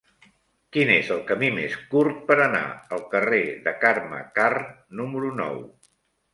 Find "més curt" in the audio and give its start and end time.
1.57-2.25